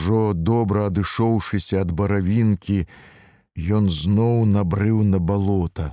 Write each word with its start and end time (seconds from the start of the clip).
Ужо 0.00 0.32
добра 0.32 0.86
адышоўшыся 0.88 1.80
ад 1.84 1.90
баравінкі, 1.92 2.76
ён 3.78 3.90
зноў 3.92 4.46
набрыў 4.48 5.02
на 5.04 5.18
балота. 5.30 5.88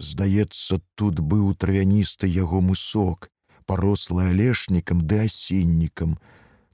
Здаецца, 0.00 0.80
тут 0.96 1.20
быў 1.20 1.52
травяністы 1.60 2.24
яго 2.24 2.62
мысок, 2.64 3.28
парослы 3.68 4.32
алешнікам 4.32 5.04
ды 5.04 5.20
асіннікам. 5.28 6.16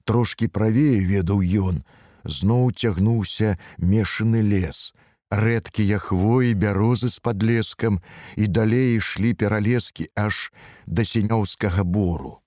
Трошкі 0.06 0.46
правее 0.46 1.02
ведаў 1.02 1.42
ён, 1.42 1.82
зноў 2.22 2.70
цягнуўся 2.70 3.58
мешаны 3.78 4.46
лес. 4.54 4.94
Рэдкія 5.34 5.98
хвоі 5.98 6.54
бярозы 6.54 7.10
з 7.10 7.18
падлескам 7.18 7.98
і 8.38 8.46
далей 8.46 8.94
ішлі 9.02 9.34
пералескі 9.42 10.06
аж 10.14 10.52
да 10.86 11.02
сенёўскага 11.02 11.82
бору. 11.82 12.38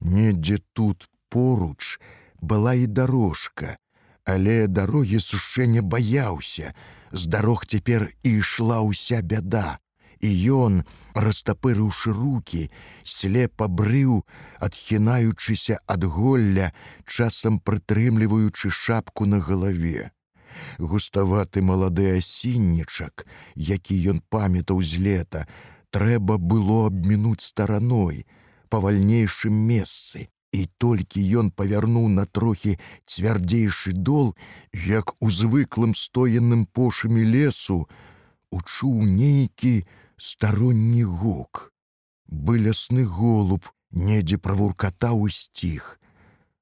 Недзе 0.00 0.64
тут 0.72 1.12
поруч 1.28 2.00
была 2.40 2.74
і 2.74 2.86
дорожка, 2.86 3.76
але 4.24 4.66
дарогі 4.66 5.20
сушэння 5.20 5.82
баяўся. 5.82 6.74
З 7.12 7.26
дарог 7.26 7.64
цяпер 7.66 8.12
і 8.22 8.44
ішла 8.44 8.84
ўся 8.84 9.22
бяда. 9.22 9.78
І 10.20 10.28
ён, 10.50 10.82
растапырыўшы 11.14 12.12
руки, 12.12 12.70
слепа 13.04 13.68
брыў, 13.70 14.26
адхінаючыся 14.58 15.78
ад 15.86 16.04
голля, 16.04 16.74
часам 17.06 17.60
прытрымліваючы 17.62 18.70
шапку 18.70 19.26
на 19.26 19.38
галаве. 19.38 20.10
Густаваты 20.78 21.62
малады 21.62 22.18
асіннічак, 22.18 23.26
які 23.54 23.94
ён 24.10 24.20
памятаў 24.28 24.82
з 24.82 24.98
лета, 24.98 25.46
трэба 25.94 26.36
было 26.36 26.90
абмінуць 26.90 27.46
стараной, 27.46 28.26
павальнейшым 28.68 29.54
месцы. 29.54 30.28
І 30.52 30.66
толькі 30.78 31.20
ён 31.40 31.50
павярнуў 31.52 32.08
на 32.08 32.24
трохі 32.24 32.78
цвярдзейшы 33.04 33.92
дол, 33.92 34.34
як 34.72 35.12
у 35.20 35.28
звыклым 35.28 35.92
стоенным 35.94 36.64
пошамі 36.64 37.24
лесу, 37.24 37.84
учуў 38.50 39.02
нейкі, 39.04 39.84
старонні 40.16 41.04
гук. 41.04 41.72
Бы 42.28 42.58
лясны 42.58 43.04
голуб 43.04 43.68
недзе 43.92 44.38
правуркатаў 44.38 45.28
і 45.28 45.36
сціх. 45.36 46.00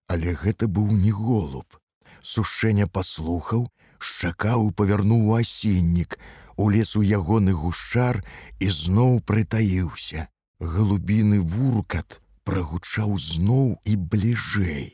Але 0.09 0.35
гэта 0.35 0.67
быў 0.67 0.91
не 0.91 1.11
голуб. 1.11 1.67
Сушэння 2.23 2.87
паслухаў, 2.91 3.71
шчакаў 3.99 4.71
павярнуў 4.75 5.35
асеннік, 5.39 6.19
улез 6.57 6.97
у 6.99 7.03
ягоны 7.03 7.55
гушчар 7.55 8.23
і 8.59 8.71
зноў 8.71 9.21
прытаіўся. 9.23 10.27
Галубіны 10.59 11.41
вуркат 11.41 12.21
прагучаў 12.47 13.19
зноў 13.19 13.77
і 13.85 13.97
бліжэй. 14.11 14.87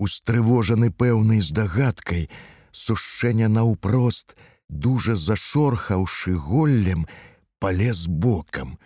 Устрывожаны 0.00 0.88
пэўнай 0.90 1.44
здагадкай, 1.44 2.30
сушэння 2.72 3.48
наўпрост, 3.52 4.32
дужа 4.68 5.14
зашорхаўшы 5.14 6.34
голлем, 6.36 7.04
полез 7.60 8.06
бокам. 8.08 8.78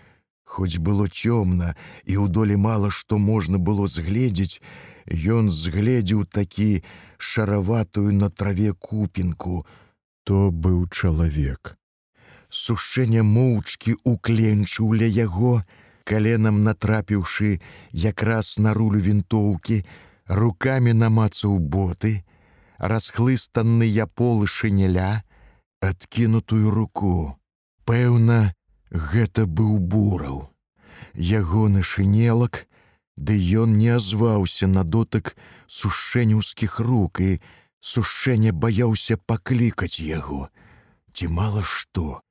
Хоць 0.42 0.78
было 0.78 1.06
цёмна 1.06 1.74
і 2.02 2.18
ў 2.18 2.26
долі 2.34 2.58
мала 2.58 2.90
што 2.90 3.18
можна 3.18 3.58
было 3.58 3.86
згледзець, 3.86 4.58
ён 5.10 5.50
згледзеў 5.50 6.26
такі 6.26 6.82
шараватую 7.18 8.10
на 8.12 8.30
траве 8.30 8.74
купінку, 8.74 9.66
то 10.24 10.50
быў 10.50 10.88
чалавек. 10.90 11.76
Сушэнне 12.50 13.22
моўчкі 13.22 13.98
укленчыў 14.02 14.94
ля 14.98 15.06
яго, 15.06 15.62
каленам 16.04 16.62
натрапіўшы 16.64 17.60
якраз 17.92 18.56
на 18.58 18.74
рулю 18.74 19.00
вінтоўкі, 19.00 19.84
руками 20.28 20.92
намацаў 20.92 21.58
боты, 21.58 22.24
расхлыстанныя 22.78 24.06
полы 24.06 24.46
шынеля, 24.46 25.24
адкінутую 25.80 26.70
руку. 26.70 27.38
Пэўна, 27.84 28.54
Гэта 28.94 29.42
быў 29.44 29.78
бураў. 29.78 30.54
Ягоны 31.18 31.82
шынелак, 31.82 32.66
ды 33.16 33.34
ён 33.34 33.74
не 33.78 33.88
азваўся 33.90 34.68
на 34.70 34.84
дотык 34.84 35.34
сушэнюўскіх 35.66 36.78
рук 36.78 37.18
і 37.18 37.40
сушэнне 37.80 38.52
баяўся 38.52 39.18
паклікаць 39.18 39.98
яго. 39.98 40.46
Ці 41.12 41.26
мала 41.26 41.62
што, 41.62 42.22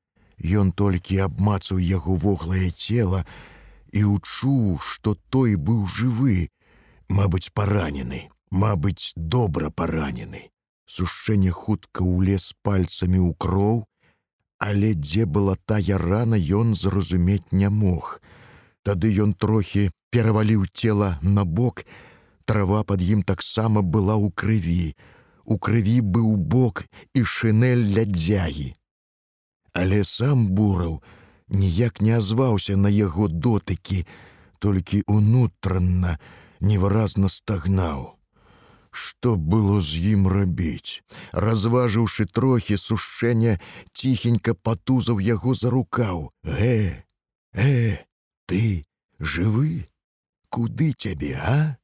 Ён 0.43 0.71
толькі 0.71 1.23
абмацаў 1.23 1.79
яго 1.79 2.15
воглае 2.15 2.71
цела 2.71 3.23
і 3.93 4.03
учуў, 4.17 4.81
што 4.81 5.15
той 5.29 5.55
быў 5.55 5.85
жывы, 5.87 6.49
Мабыць, 7.13 7.53
паранены, 7.53 8.29
Мабыць, 8.49 9.13
добра 9.15 9.69
паранены. 9.69 10.49
Сушэнне 10.89 11.51
хутка 11.51 12.01
ўлез 12.01 12.53
пальцамі 12.65 13.19
ў 13.21 13.37
кроў, 13.37 13.85
але 14.57 14.93
дзе 14.97 15.25
была 15.25 15.55
тая 15.69 15.97
рана 16.01 16.37
ён 16.37 16.73
зразумець 16.73 17.51
не 17.51 17.69
мог. 17.69 18.19
Тады 18.83 19.13
ён 19.25 19.33
трохі 19.33 19.91
пераваліў 20.09 20.65
цела 20.73 21.19
на 21.21 21.45
бок, 21.45 21.85
трава 22.45 22.83
пад 22.83 23.01
ім 23.01 23.21
таксама 23.23 23.81
была 23.81 24.15
ў 24.17 24.33
крыві. 24.33 24.95
У 25.45 25.57
крыві 25.59 25.99
быў 26.01 26.35
бок 26.37 26.85
і 27.13 27.23
шынель 27.27 27.83
ля 27.95 28.05
дзягі. 28.07 28.73
Але 29.73 30.03
сам 30.07 30.47
бураў 30.55 31.01
ніяк 31.49 32.01
не 32.01 32.17
азваўся 32.17 32.77
на 32.77 32.89
яго 32.89 33.27
дотыкі, 33.27 34.05
толькі 34.59 35.03
унутранна 35.07 36.19
невыразна 36.59 37.29
стагнаў. 37.29 38.15
Што 38.93 39.35
было 39.35 39.81
з 39.81 40.13
ім 40.13 40.27
рабіць? 40.29 41.01
Разважыўшы 41.33 42.25
трохі 42.29 42.77
сушэння, 42.77 43.57
ціхенька 43.93 44.53
патузаў 44.53 45.17
яго 45.17 45.57
за 45.57 45.73
рукаў. 45.73 46.29
Э, 46.45 47.01
э, 47.53 47.97
ты 48.45 48.85
жывы? 49.19 49.89
Куды 50.53 50.93
цябе, 50.93 51.33
а? 51.41 51.77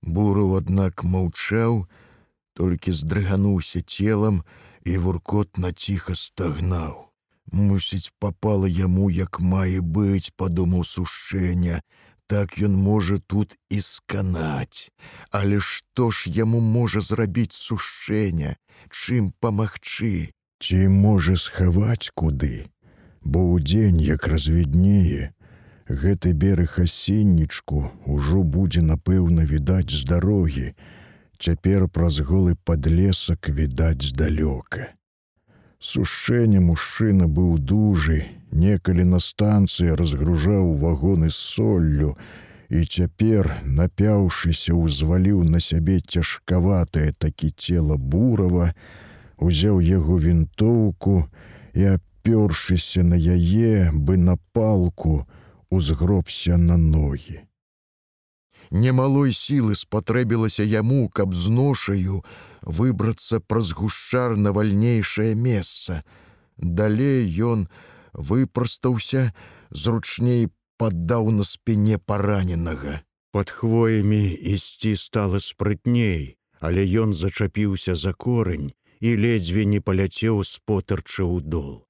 Буру, 0.00 0.54
аднак 0.54 1.02
маўчаў, 1.02 1.88
толькі 2.54 2.94
здрыгануўся 2.94 3.82
целам 3.82 4.44
і 4.86 4.96
вуркотна 5.02 5.74
ціха 5.74 6.14
стагнаў. 6.14 7.05
Мусіць, 7.52 8.10
папала 8.18 8.68
яму, 8.68 9.10
як 9.10 9.40
мае 9.40 9.80
быць, 9.80 10.32
падумаў 10.36 10.84
сушэння, 10.84 11.80
так 12.26 12.58
ён 12.58 12.74
можа 12.74 13.18
тут 13.26 13.54
і 13.70 13.80
сканаць. 13.80 14.90
Але 15.30 15.60
што 15.60 16.10
ж 16.10 16.30
яму 16.30 16.60
можа 16.60 17.00
зрабіць 17.00 17.54
сушэння, 17.54 18.56
чым 18.90 19.30
памагчы, 19.40 20.32
ці 20.60 20.88
можа 20.88 21.36
схаваць 21.36 22.10
куды, 22.14 22.66
Бо 23.26 23.40
ўдзень, 23.42 23.98
як 24.06 24.26
развіднее, 24.30 25.34
гэты 25.90 26.30
бераг 26.32 26.78
асеннічку 26.78 27.90
ўжо 28.06 28.42
будзе 28.42 28.82
напэўна 28.82 29.42
відаць 29.42 29.90
з 29.90 30.02
дарогі, 30.06 30.74
Цяпер 31.38 31.88
праз 31.88 32.18
голы 32.20 32.56
падлесак 32.64 33.48
відаць 33.48 34.08
здалёка. 34.08 34.96
Сушэнне 35.80 36.60
мужчына 36.60 37.26
быў 37.28 37.58
дужы, 37.58 38.24
некалі 38.50 39.04
на 39.04 39.20
станцыі 39.20 39.96
разгружаў 40.00 40.72
вагоны 40.80 41.28
з 41.30 41.36
соллю 41.36 42.16
і 42.68 42.84
цяпер, 42.84 43.60
напяўшыся, 43.62 44.74
узваліў 44.74 45.44
на 45.44 45.60
сябе 45.60 46.00
цяжкаватае 46.00 47.12
такі 47.12 47.52
цела 47.52 47.96
бурава, 47.96 48.72
узяў 49.36 49.80
яго 49.80 50.16
вінтоўку 50.18 51.28
і, 51.74 52.00
апёршыся 52.00 53.04
на 53.04 53.20
яе, 53.20 53.92
бы 53.92 54.16
на 54.16 54.36
палку, 54.52 55.26
узгробся 55.70 56.56
на 56.56 56.76
ногі. 56.76 57.44
Немалой 58.70 59.32
сілы 59.32 59.76
спатрэбілася 59.78 60.64
яму, 60.64 61.08
каб 61.08 61.34
з 61.34 61.52
ношаю 61.52 62.24
выбрацца 62.66 63.40
праз 63.40 63.72
гушчар 63.72 64.36
на 64.36 64.52
вальнейшае 64.52 65.34
месца. 65.34 66.02
Далей 66.58 67.24
ён, 67.40 67.68
выпрастаўся, 68.12 69.32
зручней 69.70 70.50
паддаў 70.76 71.30
на 71.30 71.44
спіне 71.44 71.98
параненага. 71.98 73.00
Пад 73.32 73.50
хвоямі 73.50 74.34
ісці 74.34 74.96
стала 74.96 75.38
спрытней, 75.40 76.36
але 76.60 76.84
ён 76.84 77.14
зачапіўся 77.14 77.94
за 77.94 78.12
корань 78.12 78.72
і 79.00 79.16
ледзьве 79.16 79.64
не 79.64 79.80
паляцеў 79.80 80.42
з 80.42 80.58
потарча 80.64 81.22
ў 81.22 81.40
дол. 81.44 81.84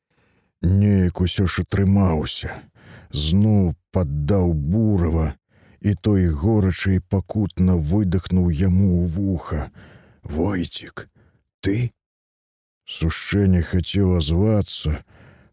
Неяк 0.62 1.20
усё 1.20 1.46
ж 1.46 1.62
атрымаўся, 1.62 2.50
зноў 3.12 3.74
паддаў 3.94 4.52
бурава, 4.52 5.34
і 5.80 5.94
той 5.94 6.28
горача 6.28 6.96
і 6.98 7.00
пакутна 7.00 7.76
выдохнуў 7.76 8.50
яму 8.50 8.88
ў 9.00 9.06
вуха: 9.06 9.70
Войцік, 10.26 11.08
ты? 11.62 11.94
Сушэнне 12.86 13.62
хацеў 13.62 14.16
азвацца, 14.18 15.02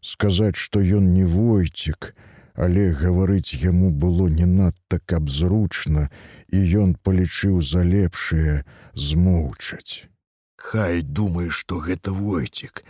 сказаць, 0.02 0.58
што 0.58 0.82
ён 0.82 1.14
не 1.14 1.22
войцік, 1.22 2.10
але 2.54 2.90
гаварыць 2.90 3.54
яму 3.54 3.90
было 3.90 4.26
не 4.26 4.46
надта 4.50 4.98
каб 4.98 5.30
зручна, 5.30 6.10
і 6.50 6.58
ён 6.82 6.94
палічыў 7.06 7.62
за 7.62 7.86
лепшае 7.86 8.66
змоўчаць. 8.94 10.10
Хай 10.58 11.02
думае, 11.02 11.50
што 11.50 11.78
гэта 11.78 12.10
войцік, 12.10 12.82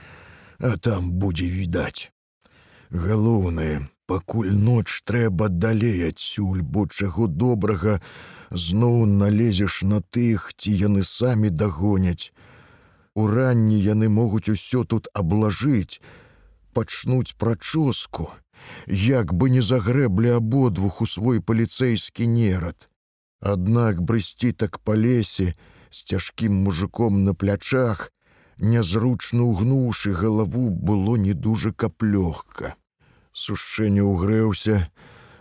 а 0.61 0.77
там 0.81 1.13
будзе 1.13 1.53
відаць. 1.53 2.09
Галоўнае, 2.89 3.89
пакуль 4.07 4.53
ноч 4.53 5.03
трэба 5.05 5.49
далей 5.49 6.09
адсюль, 6.09 6.63
бо 6.63 6.87
чаго 6.87 7.27
добрага 7.27 8.01
зноў 8.51 9.07
налезеш 9.07 9.83
на 9.83 10.01
тых, 10.01 10.53
ці 10.57 10.71
яны 10.71 11.05
самі 11.05 11.51
дагоняць. 11.51 12.33
Уранні 13.15 13.79
яны 13.79 14.09
могуць 14.09 14.49
усё 14.49 14.85
тут 14.85 15.09
аблажыць, 15.15 16.01
пачнуць 16.75 17.37
прачоску, 17.39 18.31
як 18.87 19.35
бы 19.35 19.51
не 19.51 19.63
загрэблі 19.63 20.37
абодвух 20.41 21.01
у 21.01 21.07
свой 21.07 21.41
паліцэйскі 21.41 22.27
нерад. 22.27 22.89
Аднак 23.41 24.03
брысці 24.03 24.53
так 24.53 24.81
па 24.81 24.97
лесе 24.97 25.55
з 25.91 25.99
цяжкім 26.11 26.55
мужиком 26.67 27.25
на 27.25 27.35
плячах, 27.35 28.11
нязручна 28.59 29.47
ўгнуўшы 29.47 30.15
галаву 30.15 30.71
было 30.71 31.17
не 31.17 31.35
дужа 31.35 31.73
кап 31.73 32.03
лёгка. 32.03 32.75
Сушэнне 33.35 34.03
ўгрэўся, 34.07 34.75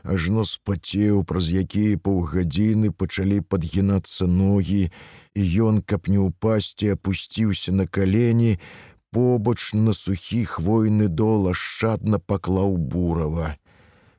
ажно 0.02 0.44
спацеў, 0.50 1.22
праз 1.30 1.50
якія 1.62 2.00
паўгадзіны 2.02 2.90
пачалі 2.90 3.38
падгінацца 3.46 4.26
ногі, 4.26 4.90
і 5.38 5.42
ён, 5.66 5.82
каб 5.86 6.10
не 6.10 6.18
ўпасці, 6.18 6.98
апусціўся 6.98 7.70
на 7.72 7.86
калені, 7.86 8.58
побач 9.14 9.78
на 9.78 9.94
сухі 9.94 10.42
хвойны 10.50 11.08
дол 11.08 11.54
ашчадна 11.54 12.18
паклаў 12.18 12.78
бурава. 12.78 13.54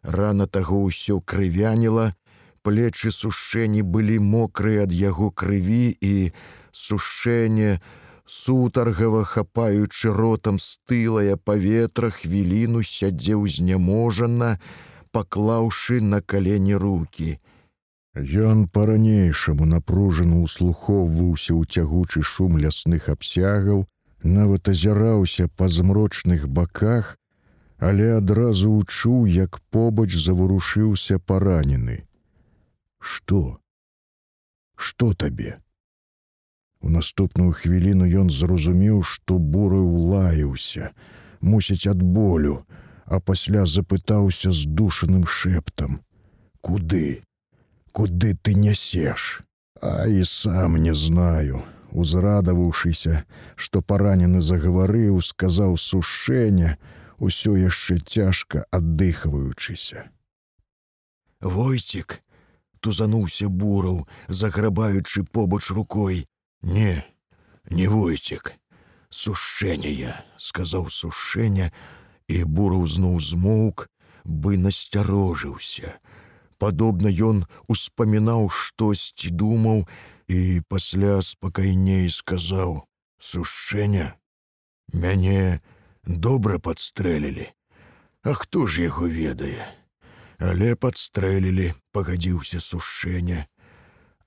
Рана 0.07 0.47
таго 0.47 0.87
ўсё 0.87 1.19
крывяніла, 1.19 2.15
плечы 2.63 3.11
сушэнні 3.11 3.83
былі 3.83 4.23
мокрыя 4.23 4.87
ад 4.87 4.95
яго 4.95 5.35
крыві 5.35 5.91
і 5.99 6.31
сушэнне, 6.71 7.83
сутаргава 8.27 9.25
хапаючы 9.25 10.13
ротам 10.13 10.59
стылае 10.59 11.37
паветра 11.37 12.11
хвіліну 12.11 12.83
сядзеў 12.83 13.47
зняможана, 13.47 14.59
паклаўшы 15.13 16.01
на 16.01 16.21
калені 16.21 16.75
руки. 16.75 17.39
Ён 18.15 18.69
па-ранейшаму 18.69 19.67
напружана 19.67 20.39
ўслухоўваўся 20.47 21.53
ў 21.55 21.63
цягучы 21.67 22.23
шум 22.23 22.59
лясных 22.63 23.11
абсягаў, 23.11 23.85
нават 24.23 24.69
азіраўся 24.69 25.49
па 25.57 25.69
змрочных 25.69 26.49
баках, 26.49 27.19
але 27.79 28.17
адразу 28.17 28.71
учуў, 28.71 29.27
як 29.27 29.61
побач 29.71 30.15
заварушыўся 30.15 31.19
паранены. 31.19 32.07
Што? 33.01 33.61
Што 34.77 35.13
табе? 35.13 35.59
У 36.85 36.91
наступную 36.93 37.53
хвіліну 37.57 38.05
ён 38.05 38.29
зразумеў, 38.29 39.01
што 39.09 39.39
буры 39.41 39.81
ўлаяўся, 39.81 40.93
мусіць 41.41 41.89
ад 41.89 42.03
болю, 42.05 42.57
а 43.09 43.21
пасля 43.21 43.65
запытаўся 43.65 44.53
здушаным 44.53 45.25
шэптам: 45.25 46.03
«Куды? 46.61 47.25
Куды 47.93 48.37
ты 48.37 48.53
нясеш? 48.53 49.41
А 49.81 50.05
і 50.05 50.29
сам 50.29 50.77
не 50.77 50.95
знаю 50.95 51.65
узрадаваўшыся, 51.95 53.23
што 53.57 53.81
паранены 53.81 54.43
загаварыў, 54.43 55.23
сказаў 55.23 55.79
сушэння, 55.79 56.77
усё 57.17 57.57
яшчэ 57.57 57.99
цяжка 58.03 58.67
аддыхваючыся. 58.75 60.05
Войцік 61.41 62.21
тузануўся 62.81 63.49
бураў, 63.49 64.05
заграбаючы 64.29 65.25
побач 65.25 65.71
рукой. 65.71 66.27
Не, 66.65 67.05
не 67.69 67.87
войцік, 67.93 68.55
сушэння, 69.13 70.25
сказаў 70.41 70.89
сушэння, 70.89 71.69
і 72.25 72.45
бураў 72.49 72.87
зноў 72.89 73.21
змоўк, 73.21 73.85
бы 74.25 74.57
насцярожыўся. 74.57 76.01
Падобна 76.57 77.13
ён 77.13 77.45
успамінаў 77.69 78.49
штосьці 78.49 79.29
думаў, 79.29 79.85
і 80.25 80.65
пасля 80.73 81.21
спакайней 81.21 82.09
сказаў: 82.09 82.89
сушэння 83.21 84.17
мяне 84.89 85.61
добра 86.09 86.57
падстрэлілі. 86.57 87.53
А 88.25 88.33
хто 88.33 88.65
ж 88.65 88.89
яго 88.89 89.05
ведае? 89.05 89.69
Але 90.41 90.73
падстрэлілі 90.81 91.75
пагадзіўся 91.93 92.65
сушэння 92.65 93.45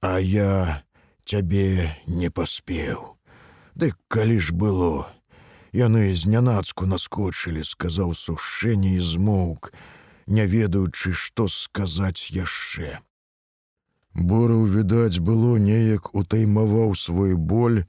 а 0.01 0.19
я 0.19 0.83
цябе 1.28 1.94
не 2.08 2.32
паспеў 2.32 3.18
Дык 3.78 3.94
калі 4.10 4.40
ж 4.42 4.54
было. 4.58 5.06
Яны 5.70 6.10
знянацку 6.18 6.88
наскочылі 6.90 7.62
сказаў 7.62 8.16
сушэнне 8.18 8.98
і 8.98 9.04
змоўк 9.06 9.70
не 10.26 10.46
ведаючы 10.54 11.14
што 11.14 11.46
сказаць 11.48 12.32
яшчэ. 12.34 12.98
Бораў, 14.18 14.66
відаць, 14.66 15.22
было 15.22 15.60
неяк 15.62 16.10
утаймаваў 16.16 16.96
свой 16.98 17.36
боль, 17.38 17.86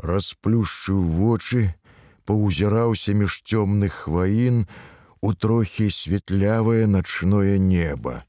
расплюшчыў 0.00 1.04
вочы, 1.18 1.76
паўзіраўся 2.24 3.12
між 3.12 3.42
цёмных 3.44 4.08
хваін 4.08 4.64
у 5.20 5.34
трохі 5.34 5.90
светлявае 5.90 6.88
начное 6.88 7.58
неба. 7.58 8.24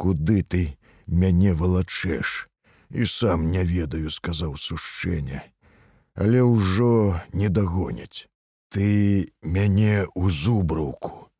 Куды 0.00 0.40
ты 0.40 0.64
мяне 1.06 1.52
валачэш 1.52 2.48
і 2.94 3.06
сам 3.06 3.50
не 3.50 3.64
ведаю, 3.66 4.10
сказаў 4.14 4.54
сушэння, 4.56 5.42
але 6.14 6.42
ўжо 6.46 7.20
не 7.32 7.50
дагоняць. 7.50 8.30
Ты 8.70 9.30
мяне 9.42 10.06
ў 10.06 10.30
зубраўку, 10.30 11.30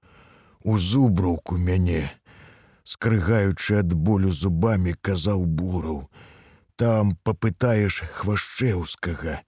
у 0.62 0.78
зубраўку 0.78 1.56
мяне, 1.56 2.10
скрыгаючы 2.82 3.78
ад 3.82 3.94
болю 3.94 4.34
зубамі 4.34 4.98
казаў 4.98 5.46
бураў. 5.46 6.10
Там 6.76 7.14
папытаеш 7.22 8.02
хвашчэўскага. 8.18 9.40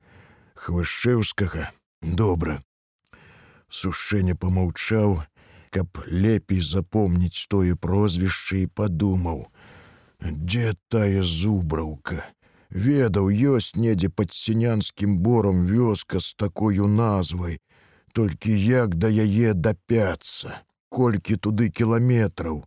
Хвашчэўскага? 0.55 1.75
Добра 2.02 2.62
сушэнне 3.70 4.35
помаўчаў 4.35 5.23
каб 5.75 5.99
лепей 6.06 6.62
запомніць 6.62 7.47
тое 7.52 7.75
прозвішча 7.87 8.62
і 8.62 8.67
падумаў 8.81 9.43
дзе 10.31 10.75
тая 10.88 11.23
зубраўка 11.23 12.25
ведаў 12.70 13.31
ёсць 13.56 13.75
недзе 13.76 14.08
пад 14.08 14.32
сінянскім 14.32 15.19
бором 15.19 15.64
вёска 15.67 16.20
з 16.20 16.35
такою 16.35 16.87
назвай. 16.88 17.61
Толькі 18.12 18.52
як 18.56 18.97
да 18.97 19.09
яе 19.09 19.52
дапяцца 19.52 20.62
колькі 20.88 21.37
туды 21.37 21.68
кіламетраў 21.68 22.64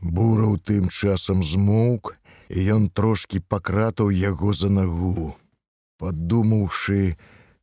Бураў 0.00 0.58
тым 0.62 0.88
часам 0.88 1.42
змоўк, 1.42 2.14
і 2.48 2.58
ён 2.74 2.88
трошкі 2.88 3.40
пакратаў 3.40 4.10
яго 4.14 4.52
за 4.54 4.70
нагу, 4.70 5.34
падумаўшы, 5.98 7.18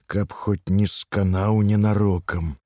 каб 0.05 0.33
хоць 0.33 0.67
не 0.67 0.85
сканаў 0.85 1.61
ненарокам. 1.63 2.57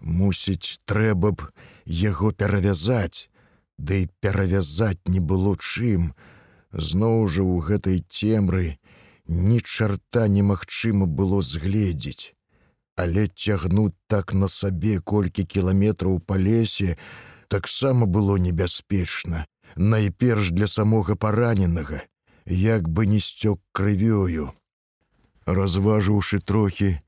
Мусіць, 0.00 0.80
трэба 0.88 1.32
б 1.36 1.52
яго 1.84 2.32
перавязаць, 2.32 3.28
Ды 3.80 4.04
да 4.04 4.12
перавязаць 4.20 5.08
не 5.08 5.20
было 5.20 5.56
чым. 5.56 6.12
Зноў 6.70 7.28
жа 7.32 7.40
ў 7.42 7.64
гэтай 7.68 8.04
цемры 8.12 8.76
ні 9.26 9.60
чарта 9.64 10.26
немагчыма 10.28 11.06
было 11.06 11.40
згледзець. 11.40 12.36
Але 13.00 13.24
цягнуць 13.28 13.96
так 14.06 14.34
на 14.36 14.48
сабе 14.52 15.00
колькі 15.00 15.46
кіламетраў 15.54 16.20
па 16.20 16.36
лесе, 16.36 16.98
таксама 17.48 18.04
было 18.04 18.36
небяспечна, 18.36 19.46
найперш 19.76 20.52
для 20.52 20.66
самога 20.66 21.16
параненага, 21.16 22.02
як 22.44 22.88
бы 22.88 23.06
не 23.06 23.20
сцёк 23.24 23.64
крывёю. 23.72 24.52
Разважыўшы 25.46 26.44
трохі, 26.44 27.00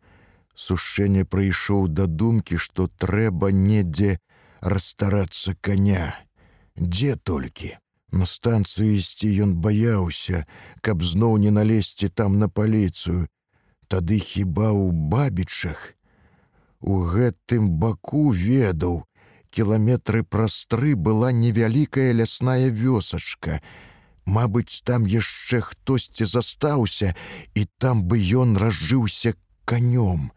сушэнне 0.56 1.28
прыйшоў 1.28 1.88
да 2.00 2.08
думкі, 2.08 2.56
што 2.56 2.88
трэба 2.88 3.52
недзе 3.52 4.18
расстарацца 4.60 5.52
коня. 5.60 6.16
Дзе 6.76 7.16
толькі? 7.16 7.76
На 8.12 8.26
станцыю 8.28 8.96
ісці 8.96 9.28
ён 9.44 9.56
баяўся, 9.64 10.44
каб 10.80 11.02
зноў 11.02 11.38
не 11.40 11.50
налезці 11.50 12.08
там 12.08 12.38
на 12.38 12.48
паліцыю. 12.48 13.28
Тады 13.88 14.18
хіба 14.20 14.72
ў 14.72 14.92
бабічах. 14.92 15.96
У 16.80 17.00
гэтым 17.08 17.70
баку 17.80 18.32
ведаў, 18.32 19.04
кіламетры 19.52 20.24
праз 20.24 20.64
тры 20.68 20.92
была 20.96 21.32
невялікая 21.32 22.12
лясная 22.12 22.68
вёсачка. 22.68 23.60
Мабыць, 24.24 24.82
там 24.84 25.04
яшчэ 25.04 25.60
хтосьці 25.60 26.24
застаўся, 26.24 27.14
і 27.54 27.66
там 27.78 28.04
бы 28.04 28.20
ён 28.20 28.56
разжыўся 28.56 29.34
канём. 29.64 30.32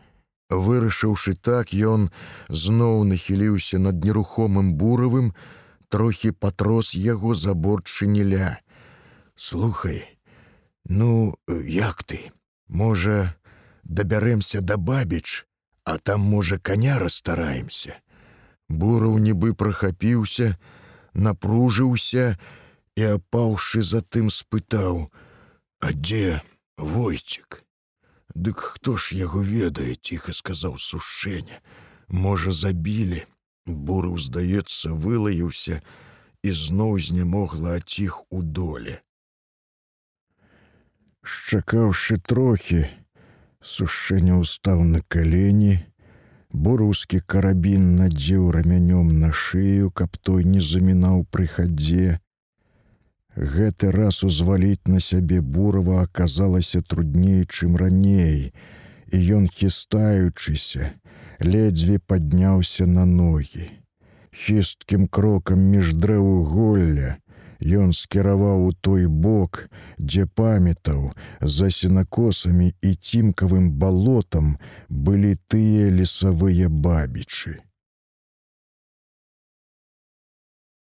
Вырашыўшы 0.50 1.36
так, 1.36 1.74
ён 1.74 2.10
зноў 2.50 3.04
нахіліўся 3.04 3.80
над 3.80 4.04
нерухомым 4.06 4.74
буравым, 4.80 5.34
трохі 5.90 6.32
патрос 6.32 6.94
яго 6.96 7.34
заборчыніля. 7.34 8.60
Слухай, 9.36 10.18
ну 10.86 11.36
як 11.48 12.04
ты? 12.04 12.32
Можа, 12.68 13.36
дабярэмся 13.84 14.62
да 14.62 14.78
бабіч, 14.78 15.46
а 15.84 15.98
там, 15.98 16.22
можа, 16.22 16.58
каня 16.58 17.00
расстараемся. 17.00 18.02
Бураў 18.70 19.20
нібы 19.22 19.54
прахапіўся, 19.54 20.58
напружыўся 21.14 22.38
і, 22.96 23.04
апаўшы 23.20 23.84
затым 23.86 24.34
спытаў: 24.34 25.12
«А 25.86 25.94
дзе 25.94 26.42
войцік? 26.78 27.62
Дык 28.34 28.60
хто 28.60 28.98
ж 28.98 29.16
яго 29.16 29.44
ведае, 29.44 29.96
ціха 29.96 30.34
сказаў 30.34 30.80
сушэнне. 30.82 31.62
Можа, 32.10 32.52
забілі. 32.52 33.26
Бурыў, 33.66 34.18
здаецца, 34.18 34.94
вылаіўся 34.94 35.82
і 36.44 36.52
зноў 36.52 37.00
знемогла 37.00 37.80
аціх 37.82 38.22
у 38.30 38.42
доле. 38.42 39.02
Шчакаўшы 41.26 42.22
трохі, 42.22 42.86
сушэнне 43.62 44.38
ўстаў 44.46 44.86
на 44.86 45.02
калені, 45.10 45.82
Бураўскі 46.56 47.20
карабін 47.32 47.88
надзеў 48.00 48.44
рамянём 48.56 49.08
на 49.20 49.32
шыю, 49.36 49.90
каб 49.92 50.16
той 50.28 50.46
не 50.48 50.62
замінаў 50.64 51.26
пры 51.28 51.48
хадзе. 51.52 52.20
Гэты 53.36 53.92
раз 53.92 54.24
узваліць 54.24 54.88
на 54.88 55.02
сябе 55.04 55.42
бурава 55.42 56.04
аказалася 56.04 56.82
трудней, 56.82 57.44
чым 57.44 57.76
раней, 57.82 58.54
і 59.12 59.18
ён, 59.40 59.50
хістаючыся, 59.52 60.94
ледзьве 61.42 62.00
падняўся 62.00 62.86
на 62.86 63.06
ногі. 63.06 63.70
Хісткім 64.32 65.08
крокам 65.08 65.60
між 65.72 65.94
дрэву 65.94 66.44
голля, 66.44 67.16
Ён 67.64 67.94
скіраваў 67.94 68.68
у 68.68 68.72
той 68.74 69.08
бок, 69.08 69.70
дзе 69.98 70.26
памятаў, 70.26 71.14
за 71.42 71.72
сенакосамі 71.72 72.74
і 72.82 72.94
цімкавым 72.96 73.72
балотам 73.72 74.58
былі 74.90 75.36
тыя 75.48 75.90
лесавыя 75.90 76.70
бабічы. 76.70 77.65